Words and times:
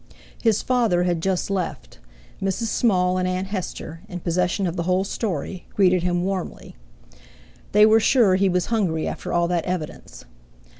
His 0.41 0.63
father 0.63 1.03
had 1.03 1.21
just 1.21 1.51
left; 1.51 1.99
Mrs. 2.41 2.69
Small 2.69 3.19
and 3.19 3.27
Aunt 3.27 3.49
Hester, 3.49 4.01
in 4.09 4.19
possession 4.21 4.65
of 4.65 4.75
the 4.75 4.81
whole 4.89 5.03
story, 5.03 5.67
greeted 5.75 6.01
him 6.01 6.23
warmly. 6.23 6.75
They 7.71 7.85
were 7.85 7.99
sure 7.99 8.33
he 8.33 8.49
was 8.49 8.65
hungry 8.73 9.07
after 9.07 9.31
all 9.31 9.47
that 9.49 9.65
evidence. 9.65 10.25